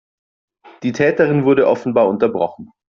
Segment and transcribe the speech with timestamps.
[0.81, 2.71] Die Täterin wurde offenbar unterbrochen.